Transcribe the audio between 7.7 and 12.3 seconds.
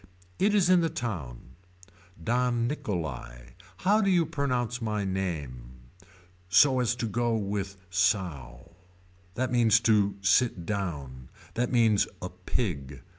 sow. That means to sit down. That means a